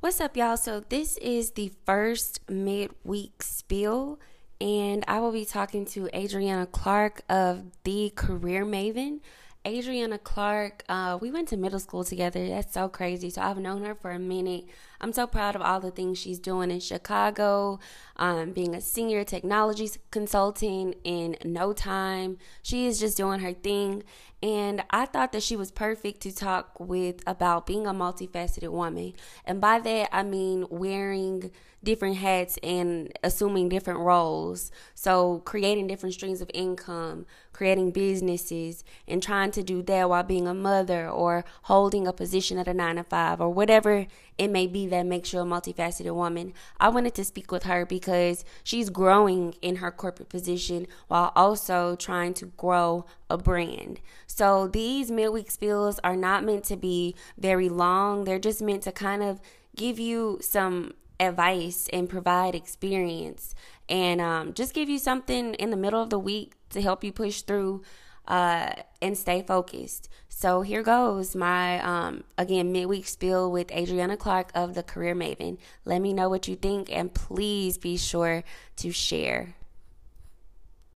[0.00, 0.56] What's up, y'all?
[0.56, 4.18] So, this is the first midweek spiel,
[4.58, 9.20] and I will be talking to Adriana Clark of The Career Maven.
[9.66, 12.48] Adriana Clark, uh, we went to middle school together.
[12.48, 13.28] That's so crazy.
[13.28, 14.64] So I've known her for a minute.
[15.02, 17.78] I'm so proud of all the things she's doing in Chicago,
[18.16, 22.38] um, being a senior technology consultant in no time.
[22.62, 24.02] She is just doing her thing.
[24.42, 29.12] And I thought that she was perfect to talk with about being a multifaceted woman.
[29.44, 31.50] And by that, I mean wearing
[31.82, 34.70] different hats and assuming different roles.
[34.94, 40.46] So, creating different streams of income, creating businesses, and trying to do that while being
[40.46, 44.06] a mother or holding a position at a nine to five or whatever
[44.40, 46.54] it may be that makes you a multifaceted woman.
[46.80, 51.94] I wanted to speak with her because she's growing in her corporate position while also
[51.94, 54.00] trying to grow a brand.
[54.26, 58.92] So, these midweek spills are not meant to be very long, they're just meant to
[58.92, 59.42] kind of
[59.76, 63.54] give you some advice and provide experience
[63.90, 67.12] and um, just give you something in the middle of the week to help you
[67.12, 67.82] push through
[68.30, 70.08] uh, and stay focused.
[70.28, 75.58] So here goes my um, again midweek spiel with Adriana Clark of the Career Maven.
[75.84, 78.44] Let me know what you think and please be sure
[78.76, 79.56] to share.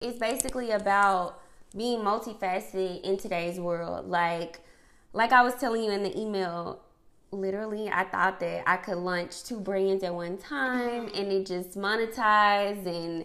[0.00, 1.40] It's basically about
[1.74, 4.08] being multifaceted in today's world.
[4.08, 4.60] Like
[5.14, 6.82] like I was telling you in the email,
[7.30, 11.78] literally I thought that I could launch two brands at one time and it just
[11.78, 13.24] monetized and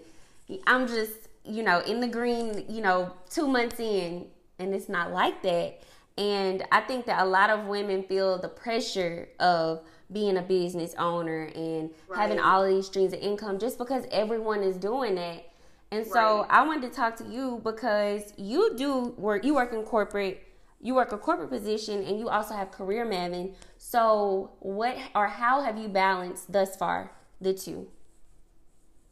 [0.66, 4.28] I'm just, you know, in the green, you know, 2 months in
[4.59, 5.81] and it's not like that.
[6.17, 9.81] And I think that a lot of women feel the pressure of
[10.12, 12.20] being a business owner and right.
[12.20, 15.52] having all of these streams of income just because everyone is doing that.
[15.92, 16.48] And so right.
[16.50, 20.44] I wanted to talk to you because you do work you work in corporate
[20.81, 23.53] you work a corporate position and you also have career maven.
[23.78, 27.88] So, what or how have you balanced thus far the two?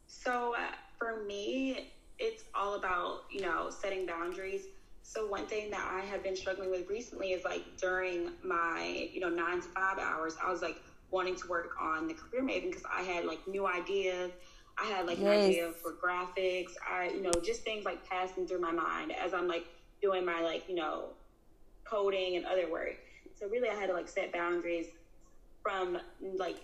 [0.06, 4.62] So, uh, for me, it's all about, you know, setting boundaries.
[5.02, 9.20] So, one thing that I have been struggling with recently is like during my, you
[9.20, 10.76] know, nine to five hours, I was like
[11.10, 14.32] wanting to work on the career maven because I had like new ideas.
[14.78, 15.26] I had like yes.
[15.26, 16.72] an idea for graphics.
[16.86, 19.64] I, you know, just things like passing through my mind as I'm like
[20.02, 21.10] doing my like, you know,
[21.84, 22.96] coding and other work.
[23.38, 24.86] So really, I had to like set boundaries
[25.62, 25.98] from
[26.36, 26.56] like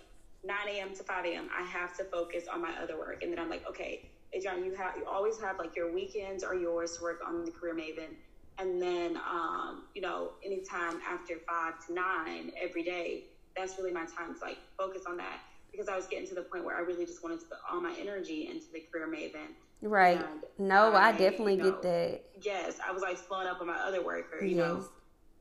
[0.43, 0.93] 9 a.m.
[0.95, 1.49] to 5 a.m.
[1.57, 4.73] I have to focus on my other work, and then I'm like, okay, Adrian, you
[4.75, 8.15] have you always have like your weekends are yours to work on the Career Maven,
[8.57, 14.05] and then um, you know anytime after five to nine every day, that's really my
[14.05, 15.39] time to like focus on that
[15.71, 17.81] because I was getting to the point where I really just wanted to put all
[17.81, 19.53] my energy into the Career Maven.
[19.81, 20.17] Right.
[20.17, 22.21] And no, I, I definitely you know, get that.
[22.41, 24.65] Yes, I was like slowing up on my other work, or you yes.
[24.65, 24.85] know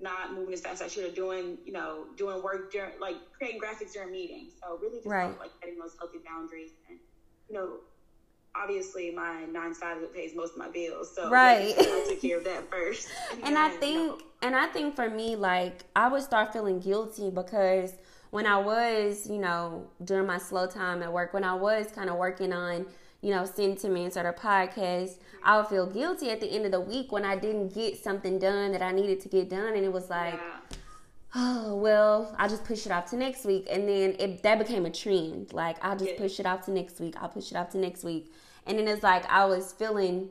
[0.01, 3.17] not moving as fast as I should have doing, you know, doing work during like
[3.39, 4.53] creating graphics during meetings.
[4.61, 5.39] So really just right.
[5.39, 6.99] like setting those healthy boundaries and
[7.49, 7.77] you know,
[8.55, 11.15] obviously my nine side of it pays most of my bills.
[11.15, 11.75] So right.
[11.77, 13.09] I took care of that first.
[13.33, 16.81] and, and I think know, and I think for me, like I would start feeling
[16.81, 17.95] guilty because
[18.31, 22.09] when I was, you know, during my slow time at work, when I was kind
[22.09, 22.87] of working on
[23.23, 25.15] you know, sentiments or the podcast,
[25.45, 28.39] I would feel guilty at the end of the week when I didn't get something
[28.39, 29.75] done that I needed to get done.
[29.75, 30.77] And it was like, yeah.
[31.35, 33.67] Oh, well, I'll just push it off to next week.
[33.71, 35.53] And then it, that became a trend.
[35.53, 36.19] Like, I'll just yeah.
[36.19, 37.15] push it off to next week.
[37.21, 38.33] I'll push it off to next week.
[38.67, 40.29] And then it's like I was feeling,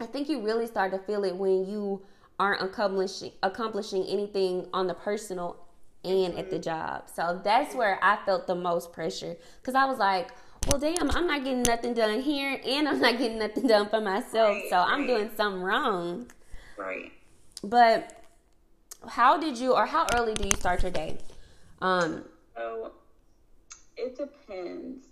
[0.00, 2.02] I think you really start to feel it when you
[2.38, 5.56] aren't accomplishing, accomplishing anything on the personal
[6.04, 6.38] and mm-hmm.
[6.38, 6.62] at the mm-hmm.
[6.62, 7.08] job.
[7.12, 9.36] So that's where I felt the most pressure.
[9.60, 10.30] Because I was like,
[10.66, 14.00] well, damn, I'm not getting nothing done here, and I'm not getting nothing done for
[14.00, 14.56] myself.
[14.56, 16.30] Right, so I'm doing something wrong.
[16.76, 17.12] Right.
[17.62, 18.12] But
[19.08, 21.18] how did you, or how early do you start your day?
[21.80, 22.24] Um.
[22.56, 22.92] So
[23.96, 25.06] it depends.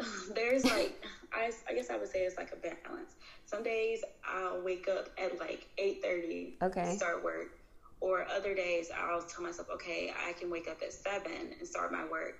[0.34, 3.14] There's like, I, I guess I would say it's like a balance.
[3.46, 6.56] Some days I'll wake up at like eight thirty.
[6.62, 6.84] Okay.
[6.84, 7.58] To start work.
[8.00, 11.92] Or other days I'll tell myself, okay, I can wake up at seven and start
[11.92, 12.38] my work.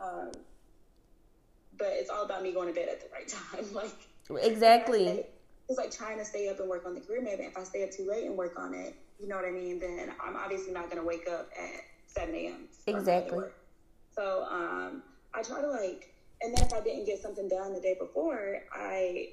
[0.00, 0.32] Um,
[1.78, 3.72] but it's all about me going to bed at the right time.
[3.72, 5.24] like exactly.
[5.68, 7.48] It's like trying to stay up and work on the career maven.
[7.48, 9.80] If I stay up too late and work on it, you know what I mean,
[9.80, 12.68] then I'm obviously not going to wake up at 7 a.m.
[12.86, 13.44] Exactly.
[14.14, 16.12] So um, I try to like,
[16.42, 19.30] and then if I didn't get something done the day before, I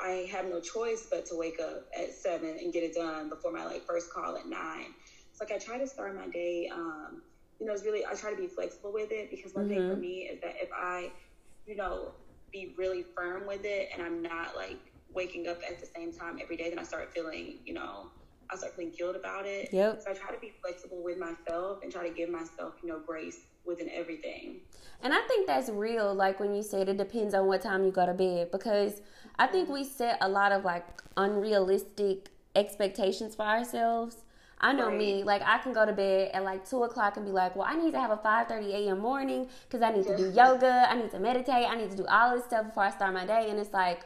[0.00, 3.52] I have no choice but to wake up at seven and get it done before
[3.52, 4.94] my like first call at nine.
[5.30, 6.70] It's like I try to start my day.
[6.72, 7.22] Um,
[7.58, 9.74] you know, it's really I try to be flexible with it because one mm-hmm.
[9.74, 10.00] thing for mm-hmm.
[10.02, 11.10] me is that if I
[11.66, 12.12] you know,
[12.52, 14.78] be really firm with it and I'm not like
[15.14, 18.10] waking up at the same time every day, then I start feeling, you know,
[18.52, 19.68] I start feeling guilt about it.
[19.72, 20.02] Yep.
[20.02, 22.98] So I try to be flexible with myself and try to give myself, you know,
[22.98, 24.60] grace within everything.
[25.02, 27.90] And I think that's real, like when you said it depends on what time you
[27.90, 29.00] go to bed, because
[29.38, 30.86] I think we set a lot of like
[31.16, 34.16] unrealistic expectations for ourselves.
[34.62, 34.98] I know right.
[34.98, 37.66] me, like I can go to bed at like two o'clock and be like, well,
[37.66, 38.98] I need to have a five thirty a.m.
[38.98, 42.06] morning because I need to do yoga, I need to meditate, I need to do
[42.06, 44.00] all this stuff before I start my day, and it's like,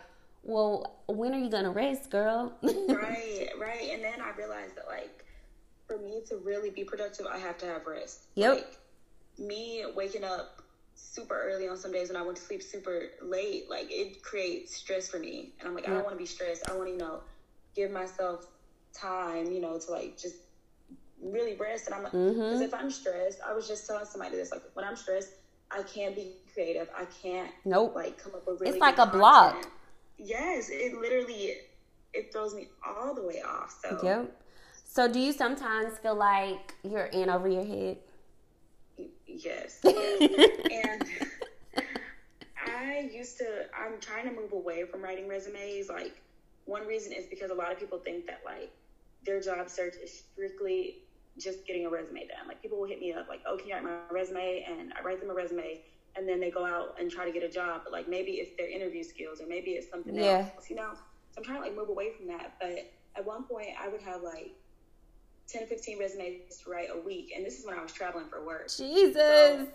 [0.44, 2.56] well, when are you gonna rest, girl?
[2.62, 3.90] right, right.
[3.92, 5.24] And then I realized that like
[5.86, 8.24] for me to really be productive, I have to have rest.
[8.34, 8.54] Yep.
[8.54, 8.78] Like,
[9.38, 10.62] me waking up
[10.94, 14.76] super early on some days and I went to sleep super late, like it creates
[14.76, 15.52] stress for me.
[15.58, 16.68] And I'm like, I don't want to be stressed.
[16.70, 17.20] I want to, you know,
[17.74, 18.46] give myself
[18.92, 20.36] time, you know, to like just
[21.22, 21.86] really rest.
[21.86, 22.62] And I'm like, because mm-hmm.
[22.62, 25.32] if I'm stressed, I was just telling somebody this, like when I'm stressed,
[25.70, 26.88] I can't be creative.
[26.96, 28.72] I can't, nope, like come up with really.
[28.72, 29.18] It's like a content.
[29.18, 29.70] block.
[30.18, 31.54] Yes, it literally
[32.12, 33.76] it throws me all the way off.
[33.82, 34.40] So yep.
[34.86, 37.98] So do you sometimes feel like you're in over your head?
[39.26, 39.80] Yes.
[39.84, 40.58] yes.
[40.70, 41.08] and
[42.66, 45.88] I used to, I'm trying to move away from writing resumes.
[45.88, 46.14] Like,
[46.66, 48.70] one reason is because a lot of people think that, like,
[49.26, 50.98] their job search is strictly
[51.38, 52.46] just getting a resume done.
[52.46, 54.64] Like, people will hit me up, like, oh, can you write my resume?
[54.68, 55.80] And I write them a resume,
[56.16, 57.82] and then they go out and try to get a job.
[57.84, 60.48] But, like, maybe it's their interview skills, or maybe it's something yeah.
[60.54, 60.90] else, you know?
[60.94, 62.54] So I'm trying to, like, move away from that.
[62.60, 64.54] But at one point, I would have, like,
[65.48, 67.32] 10 15 resumes to write a week.
[67.36, 68.68] And this is when I was traveling for work.
[68.68, 69.14] Jesus.
[69.14, 69.66] So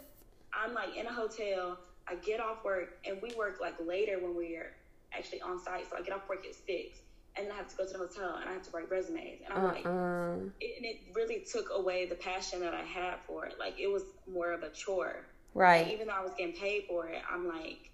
[0.53, 1.77] I'm like in a hotel.
[2.07, 4.73] I get off work and we work like later when we're
[5.13, 5.89] actually on site.
[5.89, 6.99] So I get off work at six
[7.35, 9.41] and then I have to go to the hotel and I have to write resumes.
[9.45, 9.73] And I'm uh-uh.
[9.73, 10.49] like, uh-huh.
[10.59, 13.55] it, and it really took away the passion that I had for it.
[13.59, 15.25] Like it was more of a chore.
[15.53, 15.91] Right.
[15.91, 17.89] even though I was getting paid for it, I'm like,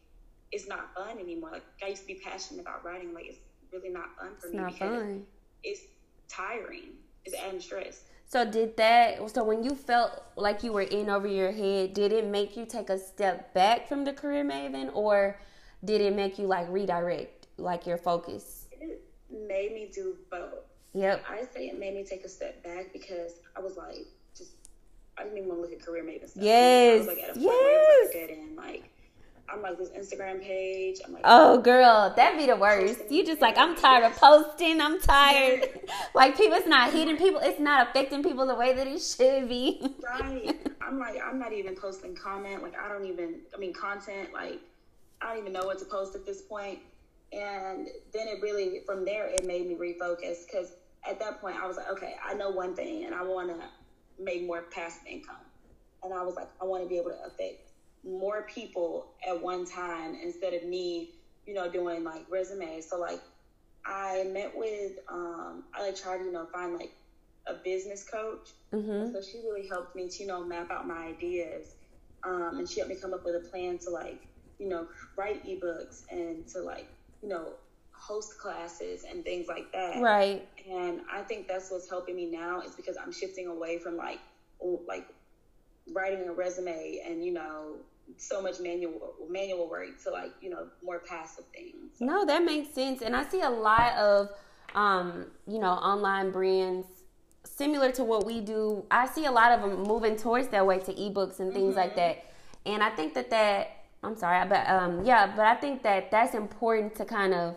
[0.51, 1.51] it's not fun anymore.
[1.51, 3.13] Like I used to be passionate about writing.
[3.13, 3.39] Like it's
[3.71, 4.61] really not fun for it's me.
[4.61, 5.23] Not fun.
[5.63, 5.81] It's
[6.27, 6.89] tiring
[7.25, 8.01] It's adding stress.
[8.27, 9.29] So did that?
[9.31, 12.65] So when you felt like you were in over your head, did it make you
[12.65, 15.39] take a step back from the career maven, or
[15.83, 18.67] did it make you like redirect, like your focus?
[18.71, 20.65] It made me do both.
[20.93, 21.23] Yep.
[21.29, 24.07] I say it made me take a step back because I was like,
[25.17, 26.43] I didn't even want to look at career maven stuff.
[26.43, 26.95] Yes.
[26.95, 27.53] I was like at a point yes.
[27.53, 28.55] where it was like a dead end.
[28.57, 28.89] Like
[29.47, 30.99] I'm like this Instagram page.
[31.05, 33.09] I'm like, oh girl, that'd be the worst.
[33.09, 34.81] You just like I'm tired of posting.
[34.81, 35.69] I'm tired.
[36.15, 37.39] like people, it's not hitting people.
[37.41, 39.95] It's not affecting people the way that it should be.
[40.03, 40.59] right.
[40.81, 42.63] I'm like I'm not even posting comment.
[42.63, 43.41] Like I don't even.
[43.53, 44.33] I mean content.
[44.33, 44.59] Like
[45.21, 46.79] I don't even know what to post at this point.
[47.31, 50.73] And then it really from there it made me refocus because
[51.07, 53.63] at that point I was like, okay, I know one thing, and I want to
[54.19, 55.35] make more passive income.
[56.03, 57.69] And I was like, I want to be able to affect
[58.03, 61.11] more people at one time instead of me,
[61.45, 62.87] you know, doing like resumes.
[62.89, 63.19] So like
[63.85, 66.91] I met with um I like tried to, you know, find like
[67.47, 68.49] a business coach.
[68.73, 69.11] Mm-hmm.
[69.11, 71.75] So she really helped me to, you know, map out my ideas.
[72.23, 74.27] Um, and she helped me come up with a plan to like,
[74.59, 76.87] you know, write ebooks and to like,
[77.21, 77.53] you know,
[78.05, 80.01] host classes and things like that.
[80.01, 80.47] Right.
[80.69, 84.19] And I think that's what's helping me now is because I'm shifting away from like
[84.87, 85.07] like
[85.93, 87.75] writing a resume and you know
[88.17, 91.99] so much manual manual work to like you know more passive things.
[91.99, 94.29] No, that makes sense, and I see a lot of
[94.75, 96.87] um, you know online brands
[97.43, 98.85] similar to what we do.
[98.91, 101.77] I see a lot of them moving towards that way to ebooks and things mm-hmm.
[101.77, 102.25] like that,
[102.65, 106.35] and I think that that I'm sorry, but um, yeah, but I think that that's
[106.35, 107.55] important to kind of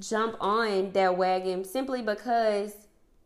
[0.00, 2.74] jump on that wagon simply because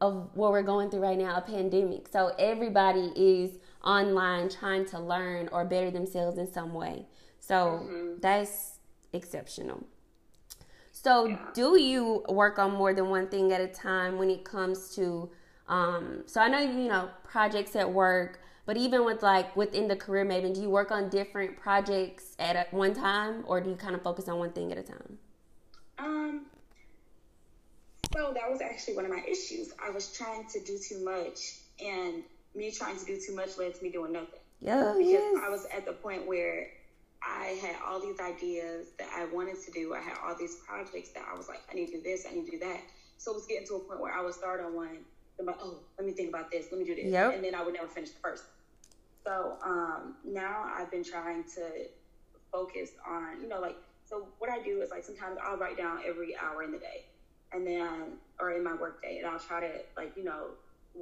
[0.00, 2.08] of what we're going through right now, a pandemic.
[2.08, 7.06] So everybody is online trying to learn or better themselves in some way.
[7.38, 8.20] So mm-hmm.
[8.20, 8.78] that's
[9.12, 9.84] exceptional.
[10.92, 11.38] So, yeah.
[11.54, 15.30] do you work on more than one thing at a time when it comes to?
[15.68, 19.96] Um, so I know you know projects at work, but even with like within the
[19.96, 23.94] career Maven, do you work on different projects at one time, or do you kind
[23.94, 25.18] of focus on one thing at a time?
[25.98, 26.46] Um.
[28.14, 29.72] So that was actually one of my issues.
[29.84, 31.38] I was trying to do too much,
[31.84, 32.22] and
[32.54, 34.40] me trying to do too much led to me doing nothing.
[34.60, 35.42] Yeah, because yes.
[35.42, 36.68] I was at the point where
[37.22, 39.94] I had all these ideas that I wanted to do.
[39.94, 42.34] I had all these projects that I was like, I need to do this, I
[42.34, 42.80] need to do that.
[43.18, 44.98] So it was getting to a point where I would start on one,
[45.38, 47.34] and like, oh, let me think about this, let me do this, yep.
[47.34, 48.44] and then I would never finish the first.
[49.24, 51.86] So um, now I've been trying to
[52.50, 56.00] focus on, you know, like, so what I do is like sometimes I'll write down
[56.06, 57.06] every hour in the day,
[57.52, 60.48] and then or in my work day, and I'll try to like, you know,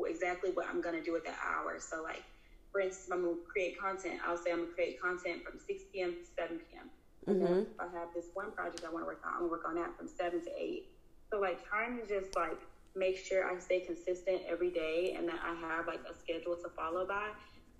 [0.06, 1.78] exactly what I'm gonna do with that hour.
[1.80, 2.24] So like,
[2.72, 4.20] for instance, I'm gonna create content.
[4.26, 6.12] I'll say I'm gonna create content from 6 p.m.
[6.14, 6.90] to 7 p.m.
[7.28, 7.60] Mm-hmm.
[7.60, 9.76] if I have this one project I want to work on, I'm gonna work on
[9.76, 10.88] that from seven to eight.
[11.30, 12.58] So like trying to just like
[12.96, 16.68] make sure I stay consistent every day and that I have like a schedule to
[16.70, 17.30] follow by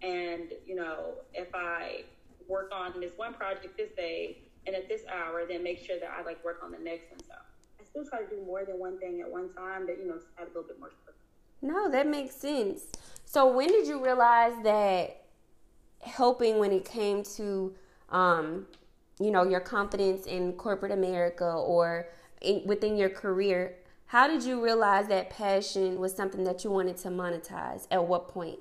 [0.03, 2.05] And, you know, if I
[2.49, 6.11] work on this one project this day and at this hour, then make sure that
[6.19, 7.21] I like work on the next one.
[7.27, 7.35] So
[7.91, 10.47] still try to do more than one thing at one time, but, you know, have
[10.47, 10.91] a little bit more.
[11.63, 12.85] No, that makes sense.
[13.25, 15.25] So when did you realize that
[16.01, 17.75] helping when it came to,
[18.09, 18.67] um,
[19.19, 22.09] you know, your confidence in corporate America or
[22.41, 26.97] in, within your career, how did you realize that passion was something that you wanted
[26.99, 27.87] to monetize?
[27.91, 28.59] At what point?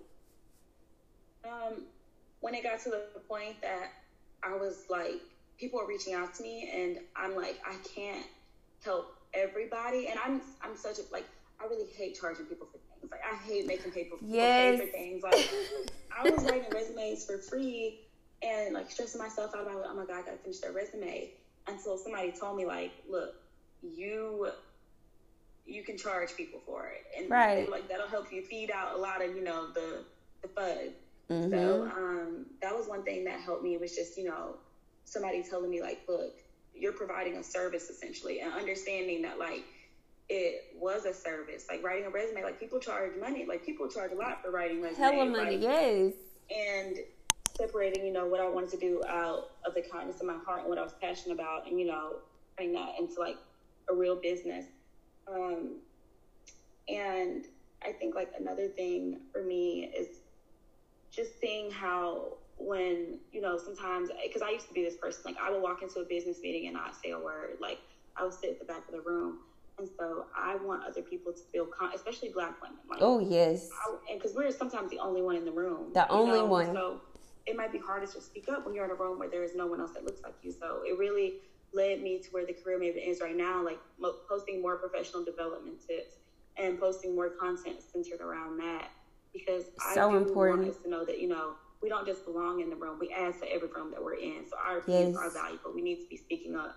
[1.45, 1.83] Um,
[2.41, 3.93] when it got to the point that
[4.43, 5.21] I was like,
[5.57, 8.25] people are reaching out to me, and I'm like, I can't
[8.83, 11.25] help everybody, and I'm I'm such a like,
[11.62, 13.12] I really hate charging people for things.
[13.12, 14.79] Like, I hate making people, yes.
[14.79, 15.24] pay for things.
[15.24, 15.50] Like,
[16.17, 18.01] I was writing resumes for free
[18.41, 21.31] and like stressing myself out about, oh my god, I gotta finish that resume
[21.67, 23.36] until somebody told me like, look,
[23.81, 24.50] you
[25.65, 27.69] you can charge people for it, and right.
[27.69, 30.03] like that'll help you feed out a lot of you know the
[30.41, 30.91] the fud.
[31.29, 31.51] Mm-hmm.
[31.51, 34.55] So um, that was one thing that helped me was just you know
[35.05, 36.36] somebody telling me like, look,
[36.79, 39.63] you're providing a service essentially, and understanding that like
[40.29, 42.43] it was a service, like writing a resume.
[42.43, 44.98] Like people charge money, like people charge a lot for writing resumes.
[44.98, 46.13] Hella money, like, yes.
[46.55, 46.98] And
[47.57, 50.62] separating, you know, what I wanted to do out of the kindness of my heart
[50.62, 52.17] and what I was passionate about, and you know,
[52.57, 53.38] turning that into like
[53.89, 54.65] a real business
[55.33, 55.75] um,
[56.88, 57.45] and
[57.83, 60.07] I think like another thing for me is
[61.12, 65.38] just seeing how when you know sometimes because I used to be this person like
[65.42, 67.80] I would walk into a business meeting and not say a word like
[68.18, 69.39] I would sit at the back of the room
[69.78, 73.70] and so I want other people to feel con- especially black women like, oh yes
[74.13, 76.46] because we're sometimes the only one in the room the only know?
[76.46, 77.01] one so
[77.48, 79.56] it might be hardest to speak up when you're in a room where there is
[79.56, 81.36] no one else that looks like you so it really
[81.74, 85.24] led me to where the career maven is right now, like mo- posting more professional
[85.24, 86.16] development tips
[86.58, 88.89] and posting more content centered around that.
[89.34, 90.60] Because so I important.
[90.60, 92.98] want us to know that, you know, we don't just belong in the room.
[93.00, 94.45] We add to every room that we're in.
[94.50, 95.24] So our opinions yes.
[95.24, 95.71] are valuable.
[95.74, 96.75] We need to be speaking up.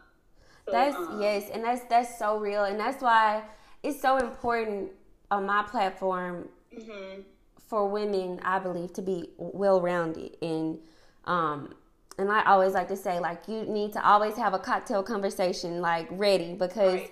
[0.65, 3.43] So, that's um, yes, and that's that's so real, and that's why
[3.83, 4.93] it's so important
[5.29, 7.23] on my platform mm-hmm.
[7.67, 8.39] for women.
[8.45, 10.79] I believe to be well rounded and
[11.25, 11.75] um,
[12.19, 15.81] and I always like to say like you need to always have a cocktail conversation
[15.81, 17.11] like ready because right.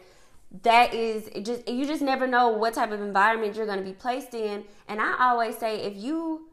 [0.63, 3.93] that is just you just never know what type of environment you're going to be
[3.95, 6.50] placed in and I always say if you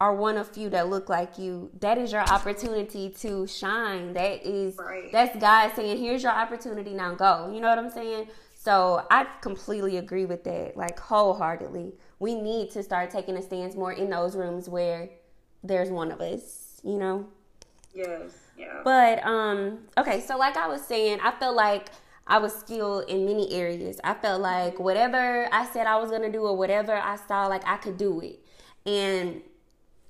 [0.00, 4.44] are one of few that look like you that is your opportunity to shine that
[4.46, 5.10] is right.
[5.10, 9.26] that's God saying here's your opportunity now go you know what I'm saying so I
[9.40, 14.10] completely agree with that like wholeheartedly we need to start taking a stance more in
[14.10, 15.08] those rooms where
[15.64, 17.26] there's one of us you know
[17.96, 18.32] Yes.
[18.58, 18.82] Yeah.
[18.84, 21.88] But um okay, so like I was saying, I felt like
[22.26, 23.98] I was skilled in many areas.
[24.04, 27.66] I felt like whatever I said I was gonna do or whatever I saw like
[27.66, 28.40] I could do it.
[28.84, 29.42] And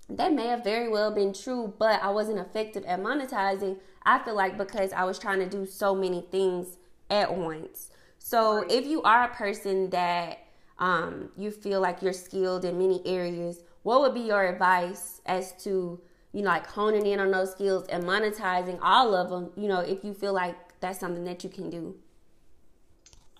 [0.08, 3.78] that may have very well been true, but I wasn't effective at monetizing.
[4.04, 6.78] I feel like because I was trying to do so many things
[7.10, 7.90] at once.
[8.18, 8.70] So right.
[8.70, 10.38] if you are a person that
[10.78, 15.52] um, you feel like you're skilled in many areas, what would be your advice as
[15.64, 16.00] to
[16.32, 19.80] you know, like honing in on those skills and monetizing all of them, you know,
[19.80, 21.94] if you feel like that's something that you can do?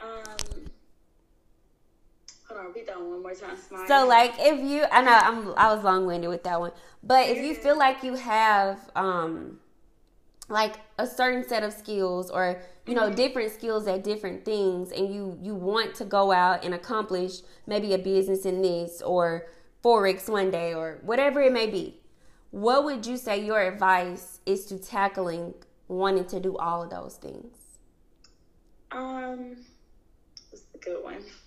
[0.00, 0.24] Um,
[2.72, 3.56] hold on, that one more time.
[3.56, 3.86] Smile.
[3.86, 7.28] So, like, if you, I know I'm, I was long winded with that one, but
[7.28, 9.58] if you feel like you have, um,
[10.48, 13.16] like a certain set of skills or you know mm-hmm.
[13.16, 17.92] different skills at different things and you you want to go out and accomplish maybe
[17.94, 19.48] a business in this or
[19.82, 21.98] forex one day or whatever it may be
[22.50, 25.52] what would you say your advice is to tackling
[25.88, 27.56] wanting to do all of those things?
[28.90, 29.56] Um,
[30.86, 31.16] good one.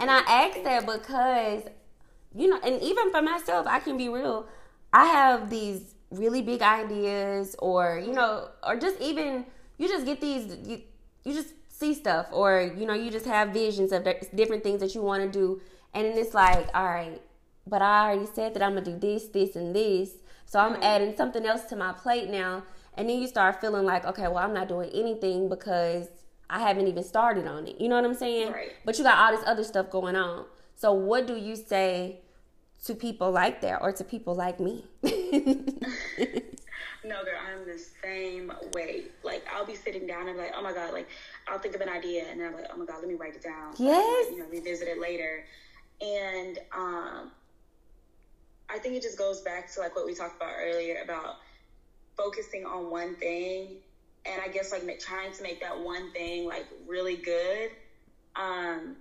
[0.00, 1.64] and I ask that because,
[2.34, 4.46] you know, and even for myself, I can be real.
[4.92, 9.44] I have these really big ideas, or you know, or just even
[9.76, 10.80] you just get these you
[11.24, 14.94] you just see stuff, or you know, you just have visions of different things that
[14.94, 15.60] you want to do,
[15.92, 17.20] and then it's like, all right,
[17.66, 20.12] but I already said that I'm gonna do this, this, and this
[20.48, 22.62] so I'm adding something else to my plate now.
[22.94, 26.08] And then you start feeling like, okay, well, I'm not doing anything because
[26.50, 27.80] I haven't even started on it.
[27.80, 28.52] You know what I'm saying?
[28.52, 28.72] Right.
[28.84, 30.46] But you got all this other stuff going on.
[30.76, 32.20] So what do you say
[32.84, 34.84] to people like that or to people like me?
[35.02, 35.10] no,
[37.24, 39.04] girl, I'm the same way.
[39.22, 41.08] Like I'll be sitting down and be like, oh my god, like
[41.48, 43.34] I'll think of an idea and then I'm like, oh my god, let me write
[43.34, 43.74] it down.
[43.78, 44.28] Yes.
[44.28, 45.44] So you know, revisit it later.
[46.00, 47.32] And um,
[48.70, 51.36] I think it just goes back to like what we talked about earlier about
[52.16, 53.76] focusing on one thing
[54.26, 57.70] and I guess like trying to make that one thing like really good.
[58.36, 58.96] Um,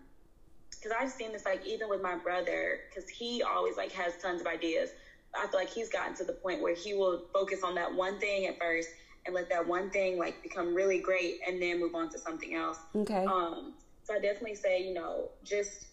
[0.71, 4.41] because I've seen this like even with my brother, because he always like has tons
[4.41, 4.89] of ideas.
[5.35, 8.19] I feel like he's gotten to the point where he will focus on that one
[8.19, 8.89] thing at first
[9.25, 12.55] and let that one thing like become really great and then move on to something
[12.55, 12.77] else.
[12.95, 13.25] Okay.
[13.25, 15.87] Um, so I definitely say, you know, just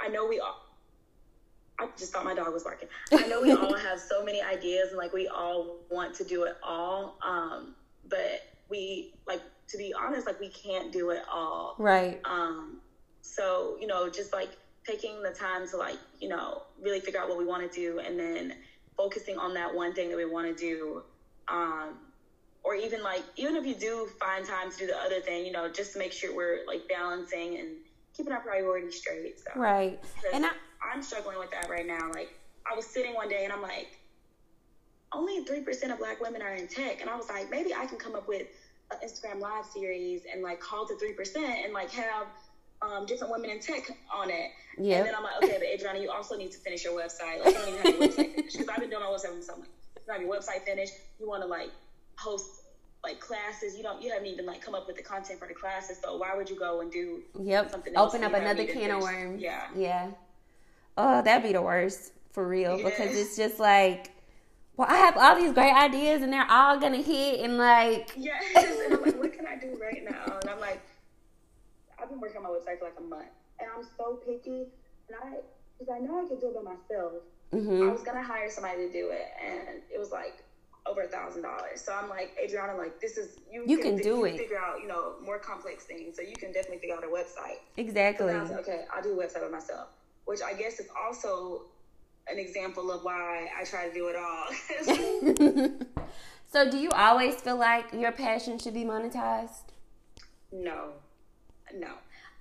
[0.00, 0.66] I know we all
[1.78, 2.88] I just thought my dog was barking.
[3.12, 6.44] I know we all have so many ideas and like we all want to do
[6.44, 7.16] it all.
[7.22, 7.74] Um,
[8.10, 9.40] but we like
[9.70, 11.76] to be honest, like we can't do it all.
[11.78, 12.20] Right.
[12.24, 12.80] Um,
[13.22, 14.50] so, you know, just like
[14.84, 18.00] taking the time to like, you know, really figure out what we want to do
[18.00, 18.54] and then
[18.96, 21.02] focusing on that one thing that we want to do.
[21.48, 21.98] Um,
[22.62, 25.52] or even like, even if you do find time to do the other thing, you
[25.52, 27.68] know, just to make sure we're like balancing and
[28.16, 29.38] keeping our priorities straight.
[29.38, 30.02] So, right.
[30.34, 30.50] And I,
[30.92, 32.10] I'm struggling with that right now.
[32.12, 32.30] Like,
[32.70, 33.99] I was sitting one day and I'm like,
[35.12, 37.00] only 3% of black women are in tech.
[37.00, 38.46] And I was like, maybe I can come up with
[38.90, 42.26] an Instagram live series and like call to 3% and like have
[42.82, 44.50] um, different women in tech on it.
[44.78, 44.98] Yeah.
[44.98, 47.44] And then I'm like, okay, but Adriana, you also need to finish your website.
[47.44, 48.52] Like, you don't even have your website finished.
[48.56, 49.64] Because I've been doing my website for something.
[49.64, 50.94] You don't have your website finished.
[51.18, 51.70] You want to like
[52.16, 52.62] host
[53.02, 53.76] like classes.
[53.76, 54.02] You don't.
[54.02, 55.98] You haven't even like come up with the content for the classes.
[56.02, 57.70] So why would you go and do yep.
[57.70, 57.94] something?
[57.94, 59.42] Else Open up another can of worms.
[59.42, 59.66] Yeah.
[59.74, 60.10] Yeah.
[60.96, 62.84] Oh, that'd be the worst for real yeah.
[62.84, 64.10] because it's just like.
[64.76, 68.12] Well, I have all these great ideas and they're all gonna hit and like.
[68.16, 70.38] Yes, and I'm like, what can I do right now?
[70.40, 70.80] And I'm like,
[72.00, 74.66] I've been working on my website for like a month, and I'm so picky,
[75.08, 75.36] and I
[75.78, 77.12] because I know I can do it by myself.
[77.52, 77.88] Mm-hmm.
[77.88, 80.44] I was gonna hire somebody to do it, and it was like
[80.86, 81.80] over a thousand dollars.
[81.82, 83.64] So I'm like, Adriana, like this is you.
[83.66, 84.38] You can, can do you it.
[84.38, 86.16] Figure out, you know, more complex things.
[86.16, 87.58] So you can definitely figure out a website.
[87.76, 88.32] Exactly.
[88.32, 89.88] So like, okay, I'll do a website by myself,
[90.24, 91.62] which I guess is also
[92.28, 94.46] an example of why I try to do it all.
[96.52, 99.70] so do you always feel like your passion should be monetized?
[100.52, 100.90] No,
[101.74, 101.92] no.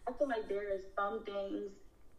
[0.08, 1.70] I feel like there is some things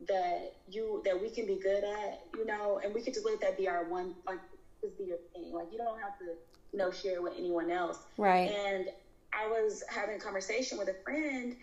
[0.08, 3.40] that you that we can be good at, you know, and we could just let
[3.40, 4.38] that be our one like
[4.82, 5.52] just be your thing.
[5.52, 6.24] Like you don't have to,
[6.72, 7.98] you know, share with anyone else.
[8.16, 8.50] Right.
[8.50, 8.86] And
[9.32, 11.56] I was having a conversation with a friend,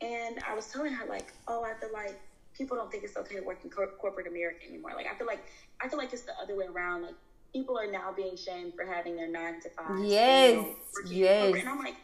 [0.00, 2.18] and I was telling her like, oh, I feel like
[2.56, 4.92] people don't think it's okay to work in cor- corporate America anymore.
[4.94, 5.44] Like I feel like
[5.80, 7.02] I feel like it's the other way around.
[7.02, 7.14] Like
[7.52, 10.04] people are now being shamed for having their nine to five.
[10.04, 10.54] Yes.
[10.54, 10.74] You know,
[11.06, 11.54] yes.
[11.60, 11.96] And I'm like,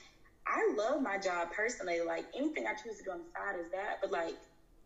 [0.47, 2.01] I love my job personally.
[2.01, 3.99] Like anything I choose to do on the side is that.
[4.01, 4.35] But like,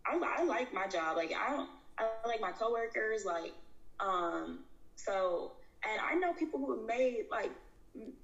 [0.06, 1.16] I, I like my job.
[1.16, 1.68] Like I don't.
[1.98, 3.24] I like my coworkers.
[3.24, 3.52] Like,
[4.00, 4.60] um.
[4.96, 5.52] So
[5.84, 7.50] and I know people who have made like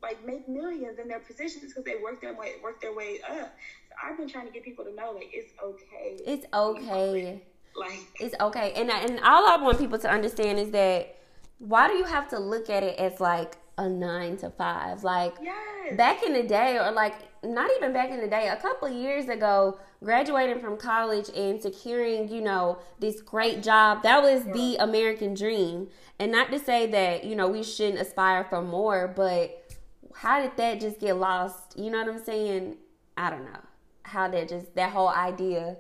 [0.03, 3.55] like make millions in their positions because they work their way work their way up.
[4.03, 6.19] I've been trying to get people to know like it's okay.
[6.27, 7.43] It's okay.
[7.77, 8.73] Like it's okay.
[8.77, 11.17] And and all I want people to understand is that
[11.59, 15.05] why do you have to look at it as like a nine to five?
[15.05, 15.97] Like yes.
[15.97, 19.29] back in the day, or like not even back in the day, a couple years
[19.29, 24.53] ago, graduating from college and securing, you know, this great job, that was yeah.
[24.53, 25.89] the American dream.
[26.19, 29.77] And not to say that, you know, we shouldn't aspire for more, but
[30.15, 31.79] how did that just get lost?
[31.79, 32.77] You know what I'm saying?
[33.17, 33.61] I don't know.
[34.09, 35.77] How that just, that whole idea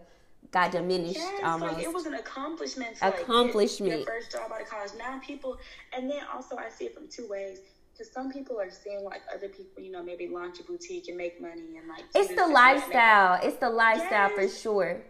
[0.50, 1.74] got diminished yes, almost.
[1.74, 2.96] Like it was an accomplishment.
[3.02, 3.92] Accomplishment.
[3.92, 4.90] Like, your first job out of college.
[4.98, 5.58] Now people,
[5.92, 7.60] and then also I see it from two ways
[7.92, 11.16] because some people are seeing like other people, you know, maybe launch a boutique and
[11.16, 12.04] make money and like.
[12.14, 13.40] It's the lifestyle.
[13.42, 14.32] It's the lifestyle yes.
[14.34, 15.02] for sure.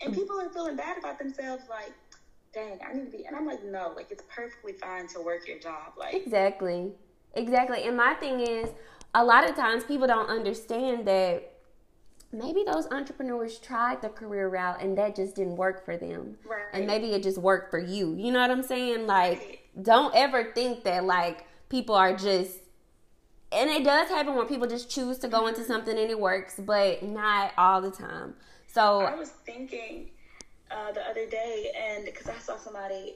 [0.00, 1.92] And people are feeling bad about themselves, like,
[2.52, 3.24] dang, I need to be.
[3.24, 6.14] And I'm like, no, like it's perfectly fine to work your job, like.
[6.14, 6.92] Exactly,
[7.34, 7.82] exactly.
[7.84, 8.70] And my thing is,
[9.14, 11.55] a lot of times people don't understand that
[12.36, 16.36] maybe those entrepreneurs tried the career route and that just didn't work for them.
[16.48, 16.64] Right.
[16.72, 18.14] And maybe it just worked for you.
[18.14, 19.06] You know what I'm saying?
[19.06, 22.58] Like, don't ever think that like people are just
[23.52, 26.54] and it does happen when people just choose to go into something and it works,
[26.58, 28.34] but not all the time.
[28.66, 30.10] So I was thinking
[30.70, 33.14] uh, the other day, and because I saw somebody,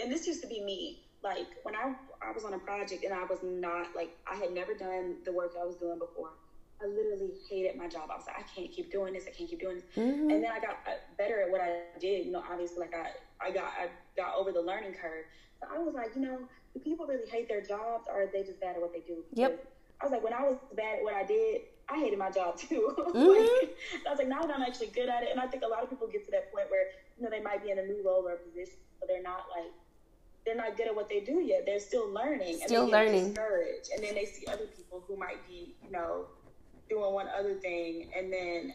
[0.00, 1.00] and this used to be me.
[1.22, 4.52] Like when I I was on a project and I was not like I had
[4.52, 6.30] never done the work I was doing before.
[6.82, 8.08] I literally hated my job.
[8.10, 9.24] I was like, I can't keep doing this.
[9.26, 9.84] I can't keep doing this.
[9.96, 10.30] Mm-hmm.
[10.30, 12.26] And then I got uh, better at what I did.
[12.26, 13.10] You know, obviously, like I
[13.46, 15.24] I got I got over the learning curve.
[15.60, 16.38] So I was like, you know,
[16.72, 19.24] do people really hate their jobs or are they just bad at what they do?
[19.34, 19.66] Yep.
[20.00, 22.58] I was like, when I was bad at what I did, I hated my job
[22.58, 22.94] too.
[23.10, 23.26] Mm-hmm.
[23.26, 25.66] like, I was like, now that I'm actually good at it, and I think a
[25.66, 27.84] lot of people get to that point where you know they might be in a
[27.84, 29.72] new role or a position, but they're not like
[30.46, 31.66] they're not good at what they do yet.
[31.66, 33.24] They're still learning, still and they learning.
[33.34, 36.26] discouraged, and then they see other people who might be, you know,
[36.90, 38.74] doing one other thing, and then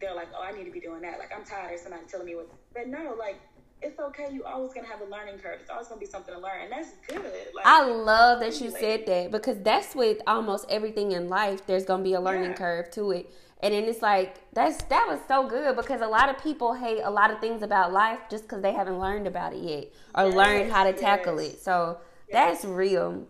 [0.00, 1.18] they're like, oh, I need to be doing that.
[1.18, 2.48] Like I'm tired of somebody telling me what.
[2.72, 3.40] But no, like
[3.82, 4.28] it's okay.
[4.32, 5.58] You always gonna have a learning curve.
[5.60, 7.24] It's always gonna be something to learn, and that's good.
[7.54, 11.66] Like, I love that you said that because that's with almost everything in life.
[11.66, 12.56] There's gonna be a learning yeah.
[12.56, 13.30] curve to it,
[13.62, 17.00] and then it's like that's that was so good because a lot of people hate
[17.02, 20.26] a lot of things about life just because they haven't learned about it yet or
[20.26, 21.54] yes, learned how to tackle yes.
[21.54, 21.62] it.
[21.62, 21.98] So
[22.30, 23.26] That's real.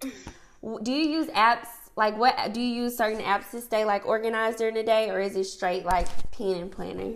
[0.00, 1.68] Do you use apps?
[1.96, 5.20] Like, what do you use certain apps to stay like organized during the day, or
[5.20, 7.14] is it straight like pen and planner?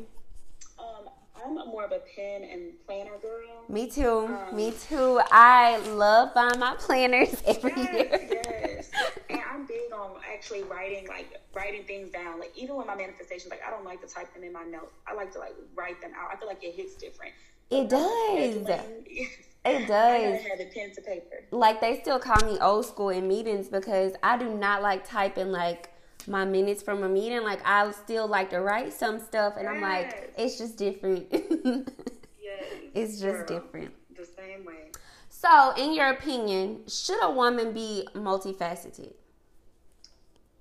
[0.78, 1.08] Um,
[1.44, 3.64] I'm more of a pen and planner girl.
[3.68, 4.26] Me too.
[4.26, 5.20] Um, Me too.
[5.30, 8.42] I love buying my planners every yes, year.
[8.42, 8.90] yes.
[9.30, 12.38] And I'm big on actually writing, like writing things down.
[12.38, 14.94] Like even with my manifestations, like I don't like to type them in my notes.
[15.06, 16.30] I like to like write them out.
[16.32, 17.32] I feel like it hits different.
[17.70, 18.66] It does.
[19.64, 19.90] It does.
[19.90, 21.44] I have a pen to paper.
[21.50, 25.50] Like they still call me old school in meetings because I do not like typing
[25.52, 25.92] like
[26.26, 27.42] my minutes from a meeting.
[27.42, 29.74] Like I still like to write some stuff, and yes.
[29.74, 31.26] I'm like, it's just different.
[31.32, 33.94] yes, it's just girl, different.
[34.16, 34.90] The same way.
[35.28, 39.12] So, in your opinion, should a woman be multifaceted?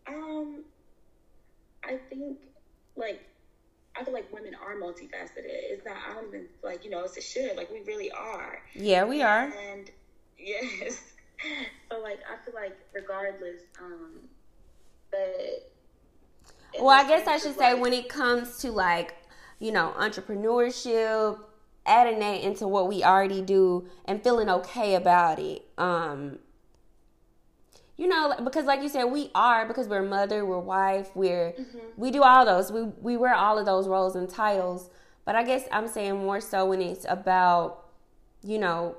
[0.08, 0.64] Um,
[1.84, 2.38] I think
[2.96, 3.22] like
[4.00, 5.46] I feel like women are multifaceted.
[5.46, 7.56] It's not, I don't even like, you know, it's a should.
[7.56, 8.62] Like, we really are.
[8.76, 9.52] Yeah, we are.
[9.72, 9.90] And
[10.40, 11.02] yes.
[11.92, 14.14] so, like, I feel like regardless, um,
[15.12, 15.72] but.
[16.80, 19.16] Well, I guess I should like, say when it comes to like,
[19.60, 21.40] you know, entrepreneurship,
[21.86, 25.66] adding that into what we already do and feeling okay about it.
[25.78, 26.40] Um,
[27.98, 31.80] you know, because like you said, we are because we're mother, we're wife, we're mm-hmm.
[31.98, 32.72] we do all those.
[32.72, 34.90] We we wear all of those roles and titles.
[35.26, 37.86] But I guess I'm saying more so when it's about,
[38.44, 38.96] you know,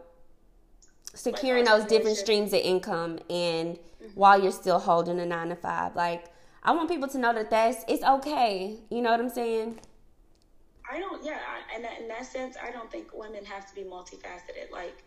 [1.15, 4.07] securing like those different streams of income and mm-hmm.
[4.15, 5.95] while you're still holding a nine to five.
[5.95, 6.27] Like
[6.65, 8.81] I want people to know that that's it's okay.
[8.91, 9.79] You know what I'm saying?
[10.91, 11.25] I don't.
[11.25, 11.39] Yeah,
[11.75, 14.73] and in that sense, I don't think women have to be multifaceted.
[14.73, 15.05] Like,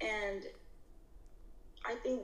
[0.00, 0.42] and
[1.86, 2.22] I think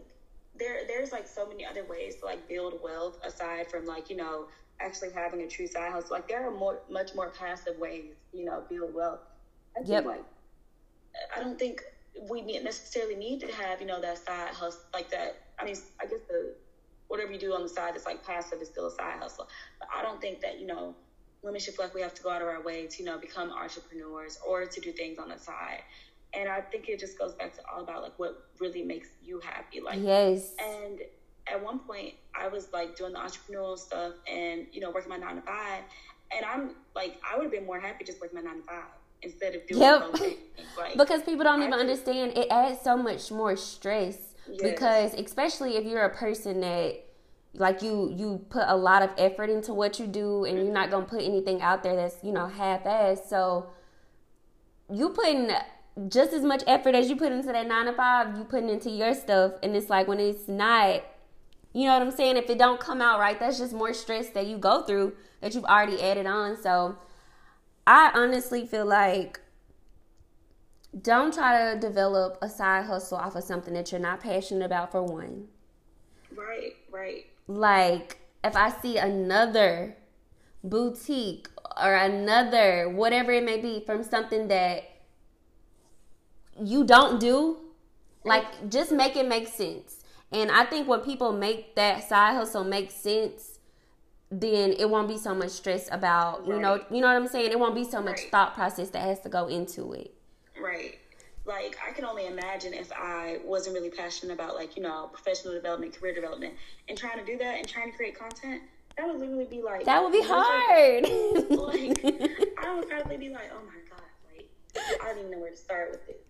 [0.59, 4.17] there there's like so many other ways to like build wealth aside from like you
[4.17, 4.47] know
[4.81, 6.17] actually having a true side hustle.
[6.17, 9.21] Like there are more much more passive ways you know build wealth.
[9.77, 10.05] I yep.
[10.05, 10.25] like
[11.35, 11.83] I don't think
[12.29, 15.37] we necessarily need to have you know that side hustle like that.
[15.59, 16.55] I mean, I guess the
[17.09, 19.49] whatever you do on the side that's like passive is still a side hustle.
[19.79, 20.95] But I don't think that you know
[21.43, 23.19] women should feel like we have to go out of our way to you know
[23.19, 25.83] become entrepreneurs or to do things on the side
[26.35, 29.41] and I think it just goes back to all about like what really makes you
[29.41, 29.81] happy.
[29.81, 30.55] Like yes.
[30.61, 31.01] And
[31.51, 35.17] at one point, I was like doing the entrepreneurial stuff and you know working my
[35.17, 35.83] nine to five,
[36.37, 38.85] and I'm like I would have been more happy just working my nine to five
[39.23, 40.15] instead of doing yep.
[40.77, 44.17] Like, because people don't even understand it adds so much more stress
[44.49, 44.61] yes.
[44.63, 47.05] because especially if you're a person that
[47.55, 50.75] like you you put a lot of effort into what you do and you're mm-hmm.
[50.75, 53.67] not gonna put anything out there that's you know half-assed so
[54.93, 55.51] you putting
[56.07, 58.91] just as much effort as you put into that nine to five, you putting into
[58.91, 61.03] your stuff, and it's like when it's not,
[61.73, 62.37] you know what I'm saying?
[62.37, 65.55] If it don't come out right, that's just more stress that you go through that
[65.55, 66.61] you've already added on.
[66.61, 66.99] So,
[67.87, 69.41] I honestly feel like
[71.01, 74.93] don't try to develop a side hustle off of something that you're not passionate about.
[74.93, 75.49] For one,
[76.37, 77.27] right, right.
[77.47, 79.97] Like if I see another
[80.63, 81.49] boutique
[81.81, 84.85] or another whatever it may be from something that
[86.63, 87.59] you don't do,
[88.25, 89.97] like just make it make sense.
[90.31, 93.59] And I think when people make that side hustle make sense,
[94.31, 96.57] then it won't be so much stress about right.
[96.57, 97.51] you know you know what I'm saying.
[97.51, 98.31] It won't be so much right.
[98.31, 100.15] thought process that has to go into it.
[100.61, 100.99] Right.
[101.47, 105.55] Like I can only imagine if I wasn't really passionate about like you know professional
[105.55, 106.55] development, career development,
[106.89, 108.63] and trying to do that and trying to create content.
[108.99, 111.05] That would literally be like that would be hard.
[111.51, 112.05] like
[112.59, 113.88] I would probably be like, oh my
[114.77, 116.25] I don't even know where to start with it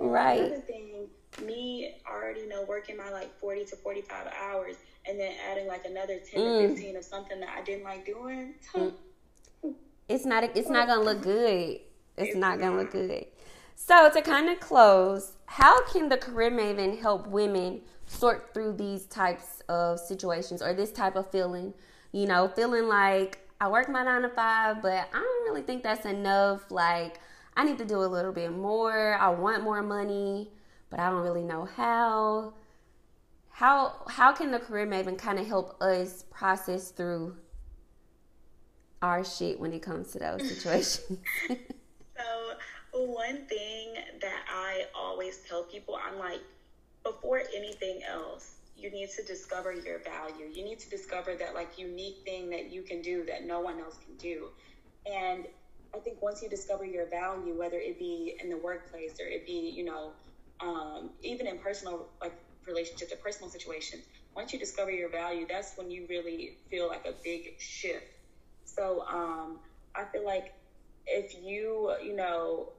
[0.00, 0.40] right.
[0.40, 1.08] Another thing,
[1.44, 6.18] me already know working my like 40 to 45 hours and then adding like another
[6.18, 6.68] 10 mm.
[6.68, 8.54] to 15 of something that I didn't like doing.
[8.74, 8.92] Mm.
[10.08, 11.80] it's not it's not gonna look good.
[12.16, 13.26] It's, it's not gonna look good.
[13.76, 19.06] So to kind of close, how can the career maven help women sort through these
[19.06, 21.74] types of situations or this type of feeling?
[22.12, 25.82] You know, feeling like I work my nine to five, but I don't really think
[25.82, 26.70] that's enough.
[26.70, 27.18] Like
[27.56, 29.16] I need to do a little bit more.
[29.18, 30.50] I want more money,
[30.90, 32.54] but I don't really know how.
[33.50, 37.36] How how can the career maven kind of help us process through
[39.00, 41.18] our shit when it comes to those situations?
[41.48, 42.54] so
[42.92, 46.40] one thing that I always tell people, I'm like,
[47.04, 50.46] before anything else, you need to discover your value.
[50.52, 53.78] You need to discover that like unique thing that you can do that no one
[53.78, 54.48] else can do.
[55.06, 55.46] And
[55.94, 59.46] I think once you discover your value, whether it be in the workplace or it
[59.46, 60.12] be, you know,
[60.60, 62.34] um, even in personal like
[62.66, 64.02] relationships or personal situations,
[64.34, 68.06] once you discover your value, that's when you really feel like a big shift.
[68.64, 69.60] So um,
[69.94, 70.52] I feel like
[71.06, 72.72] if you, you know,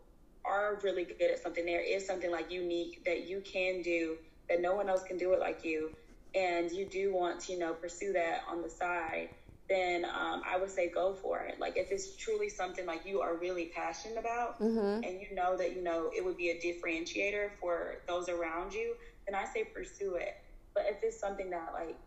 [0.45, 4.17] are really good at something, there is something like unique that you can do
[4.49, 5.91] that no one else can do it like you,
[6.35, 9.29] and you do want to, you know, pursue that on the side,
[9.67, 11.59] then um, I would say go for it.
[11.59, 15.03] Like if it's truly something like you are really passionate about, Mm-hmm.
[15.03, 18.95] and you know that you know it would be a differentiator for those around you,
[19.27, 20.35] then I say pursue it.
[20.73, 21.97] But if it's something that like,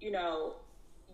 [0.00, 0.56] you know,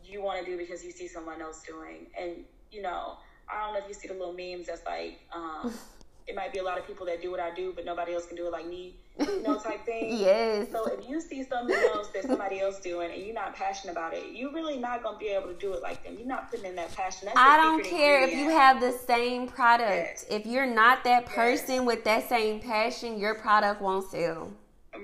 [0.04, 3.16] you want to do because you see someone else doing, and you know,
[3.50, 5.72] I don't know if you see the little memes that's like, um,
[6.28, 8.26] it might be a lot of people that do what I do, but nobody else
[8.26, 10.14] can do it like me, you know, type thing.
[10.18, 10.68] Yes.
[10.70, 14.12] So if you see something else that somebody else doing and you're not passionate about
[14.12, 16.16] it, you're really not gonna be able to do it like them.
[16.18, 17.26] You're not putting in that passion.
[17.26, 19.90] That's I don't care if you have the same product.
[19.90, 20.26] Yes.
[20.30, 21.34] If you're not that Yes.
[21.34, 24.52] person with that same passion, your product won't sell.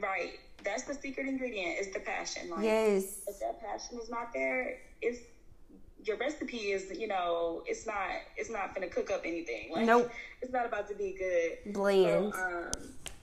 [0.03, 0.39] Right.
[0.63, 2.51] That's the secret ingredient is the passion.
[2.51, 3.21] Like Yes.
[3.27, 5.21] if that passion is not there, it's
[6.07, 9.71] your recipe is, you know, it's not it's not gonna cook up anything.
[9.73, 10.11] Like Nope.
[10.43, 11.73] it's not about to be good.
[11.73, 12.35] Blend.
[12.35, 12.71] So, um,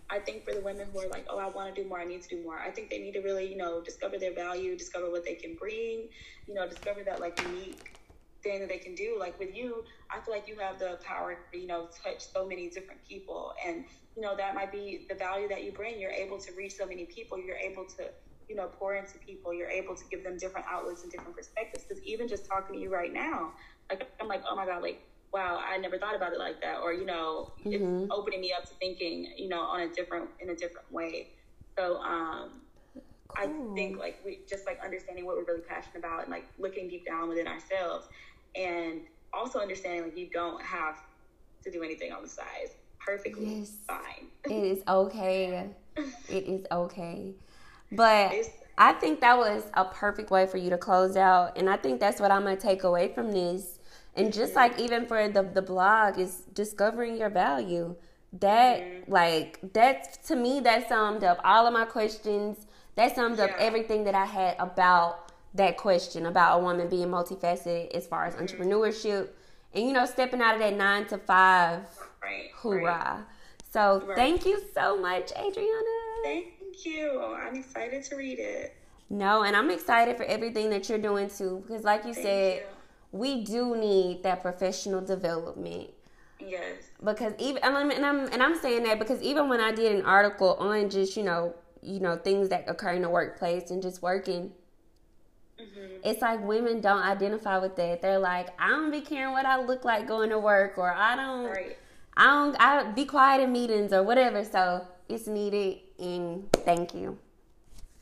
[0.10, 2.04] I think for the women who are like, oh, I want to do more, I
[2.04, 2.60] need to do more.
[2.60, 5.56] I think they need to really, you know, discover their value, discover what they can
[5.56, 6.10] bring,
[6.48, 7.96] you know, discover that like unique
[8.44, 9.16] thing that they can do.
[9.18, 12.46] Like with you, I feel like you have the power to, you know, touch so
[12.46, 16.00] many different people, and you know that might be the value that you bring.
[16.00, 17.40] You're able to reach so many people.
[17.40, 18.10] You're able to,
[18.52, 19.54] you know, pour into people.
[19.54, 21.86] You're able to give them different outlets and different perspectives.
[21.88, 23.54] Because even just talking to you right now,
[23.90, 25.00] like I'm like, oh my god, like
[25.34, 28.04] wow, I never thought about it like that, or you know, Mhm.
[28.04, 31.30] it's opening me up to thinking, you know, on a different in a different way.
[31.80, 32.64] So um,
[33.38, 36.90] I think like we just like understanding what we're really passionate about and like looking
[36.90, 38.06] deep down within ourselves,
[38.54, 40.98] and also understanding like you don't have
[41.64, 42.68] to do anything on the side.
[43.08, 43.78] Perfectly Yes.
[43.88, 44.28] fine.
[44.44, 45.70] It is okay.
[46.30, 47.36] It is okay.
[47.92, 51.58] But It's- I think that was a perfect way for you to close out.
[51.58, 53.80] And I think that's what I'm going to take away from this.
[54.16, 57.96] And just like even for the, the blog, is discovering your value.
[58.40, 62.66] That, like, that to me, that summed up all of my questions.
[62.96, 67.92] That summed up everything that I had about that question about a woman being multifaceted
[67.92, 68.46] as far as mm-hmm.
[68.46, 69.28] entrepreneurship
[69.74, 71.82] and, you know, stepping out of that nine to five.
[72.24, 72.52] right.
[72.56, 72.84] Hoorah.
[72.84, 73.20] right.
[73.72, 74.16] So Right.
[74.18, 75.98] thank you so much, Adriana.
[76.24, 76.54] Thank
[76.86, 77.22] you.
[77.22, 78.76] I'm excited to read it.
[79.10, 82.64] No, and I'm excited for everything that you're doing too, because like you Thank said,
[83.12, 85.90] we do need that professional development.
[86.40, 86.90] Yes.
[87.04, 89.96] Because even and I'm, and I'm and I'm saying that because even when I did
[89.96, 93.82] an article on just you know you know things that occur in the workplace and
[93.82, 94.52] just working,
[95.60, 95.66] hmm
[96.04, 98.02] it's like women don't identify with that.
[98.02, 101.16] They're like, I don't be caring what I look like going to work, or I
[101.16, 101.78] don't, Right.
[102.18, 104.44] I don't, I be quiet in meetings or whatever.
[104.44, 107.18] So it's needed, and thank you.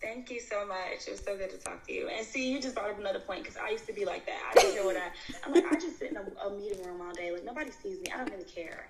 [0.01, 1.07] Thank you so much.
[1.07, 2.07] It was so good to talk to you.
[2.07, 4.39] And see, you just brought up another point because I used to be like that.
[4.51, 5.09] I didn't care what I.
[5.45, 7.31] I'm like, I just sit in a, a meeting room all day.
[7.31, 8.05] Like nobody sees me.
[8.13, 8.87] I don't really care.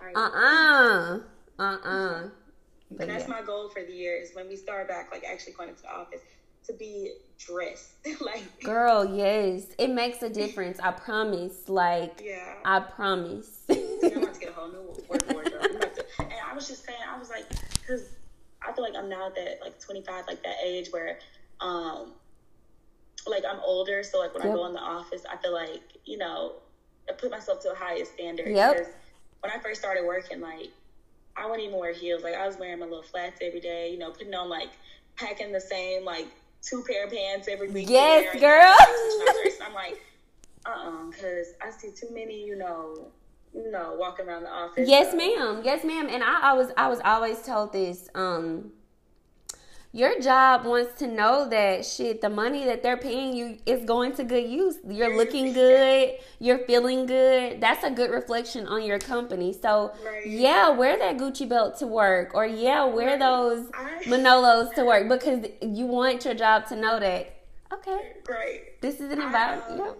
[0.00, 0.14] Right.
[0.14, 1.18] Uh uh-uh.
[1.58, 1.62] uh.
[1.62, 2.28] Uh
[2.92, 3.34] But And that's yeah.
[3.34, 5.90] my goal for the year is when we start back, like actually going into the
[5.92, 6.20] office,
[6.68, 7.94] to be dressed.
[8.20, 9.66] like, Girl, yes.
[9.78, 10.78] It makes a difference.
[10.78, 11.68] I promise.
[11.68, 12.54] Like, yeah.
[12.64, 13.62] I promise.
[13.68, 13.78] I'm
[14.22, 15.52] about to get a whole new wardrobe.
[15.60, 17.46] I'm about to- and I was just saying, I was like,
[17.80, 18.04] because
[18.66, 21.18] I feel like I'm now at that like 25, like that age where,
[21.60, 22.12] um,
[23.26, 24.02] like I'm older.
[24.02, 24.52] So like when Yep.
[24.52, 26.54] I go in the office, I feel like you know,
[27.08, 28.54] I put myself to a higher standard.
[28.54, 28.76] Yep.
[28.76, 28.92] Because
[29.40, 30.70] when I first started working, like
[31.36, 32.22] I wouldn't even wear heels.
[32.22, 33.90] Like I was wearing my little flats every day.
[33.90, 34.70] You know, putting on like
[35.16, 36.26] packing the same like
[36.62, 37.88] two pair of pants every week.
[37.88, 38.74] Yes, girl.
[38.78, 39.60] switching out dresses.
[39.64, 40.00] I'm like,
[40.66, 43.10] uh, uh because I see too many, you know,
[43.54, 44.88] you know, walking around the office.
[44.88, 45.62] yes, so- ma'am.
[45.64, 46.08] Yes, ma'am.
[46.10, 48.08] And I always I was always told this.
[48.14, 48.72] Um
[49.94, 54.14] your job wants to know that shit, the money that they're paying you is going
[54.14, 54.76] to good use.
[54.88, 57.60] You're looking good, you're feeling good.
[57.60, 59.52] That's a good reflection on your company.
[59.52, 60.26] So, Right.
[60.26, 63.18] yeah, wear that Gucci belt to work, or yeah, wear Right.
[63.18, 67.30] those I- Manolos to work because you want your job to know that.
[67.74, 68.80] Okay, Right.
[68.80, 69.80] this is an I, environment.
[69.90, 69.96] um,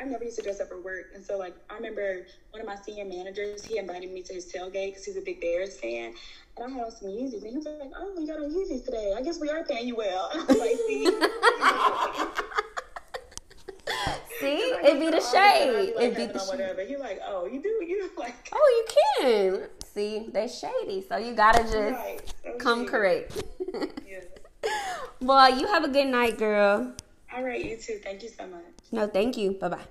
[0.00, 2.66] I never used to dress up for work, and so like I remember one of
[2.66, 6.14] my senior managers, he invited me to his tailgate because he's a big Bears fan,
[6.56, 8.84] and I had on some Yeezys, and he was like, "Oh, you got on Yeezys
[8.84, 9.12] today?
[9.16, 11.04] I guess we are paying you well." I was like, "See."
[14.40, 15.94] See, like, it'd be the "Oh, shade.
[15.96, 16.48] like, It'd be the shade.
[16.48, 16.82] whatever.
[16.84, 17.68] He like, "Oh, you do?
[17.84, 19.24] You like?" Oh, you
[19.58, 19.68] can.
[19.84, 21.04] See, they shady.
[21.08, 22.20] So you gotta just Right.
[22.44, 22.90] So come cute.
[22.90, 23.42] correct.
[24.08, 24.20] Yeah.
[25.20, 26.92] Boy, you have a good night, girl.
[27.34, 28.00] All right, you too.
[28.02, 28.62] Thank you so much.
[28.92, 29.52] No, thank you.
[29.52, 29.88] Bye bye.